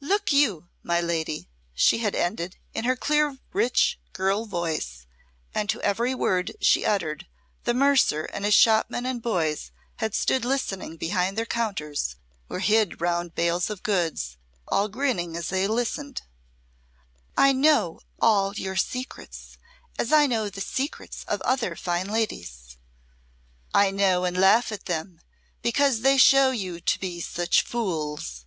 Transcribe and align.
"Look 0.00 0.32
you, 0.32 0.68
my 0.82 1.00
lady," 1.00 1.48
she 1.72 1.98
had 1.98 2.16
ended, 2.16 2.56
in 2.74 2.82
her 2.86 2.96
clear, 2.96 3.38
rich 3.52 4.00
girl 4.12 4.44
voice 4.44 5.06
and 5.54 5.70
to 5.70 5.80
every 5.80 6.12
word 6.12 6.56
she 6.60 6.84
uttered 6.84 7.28
the 7.62 7.72
mercer 7.72 8.24
and 8.24 8.44
his 8.44 8.52
shopmen 8.52 9.06
and 9.06 9.22
boys 9.22 9.70
had 9.98 10.12
stood 10.12 10.44
listening 10.44 10.96
behind 10.96 11.38
their 11.38 11.46
counters 11.46 12.16
or 12.48 12.58
hid 12.58 13.00
round 13.00 13.36
bales 13.36 13.70
of 13.70 13.84
goods, 13.84 14.36
all 14.66 14.88
grinning 14.88 15.36
as 15.36 15.50
they 15.50 15.68
listened 15.68 16.22
"I 17.36 17.52
know 17.52 18.00
all 18.20 18.54
your 18.56 18.74
secrets 18.74 19.56
as 20.00 20.12
I 20.12 20.26
know 20.26 20.48
the 20.50 20.60
secrets 20.60 21.22
of 21.28 21.40
other 21.42 21.76
fine 21.76 22.08
ladies. 22.08 22.76
I 23.72 23.92
know 23.92 24.24
and 24.24 24.36
laugh 24.36 24.72
at 24.72 24.86
them 24.86 25.20
because 25.62 26.00
they 26.00 26.18
show 26.18 26.50
you 26.50 26.80
to 26.80 26.98
be 26.98 27.20
such 27.20 27.62
fools. 27.62 28.46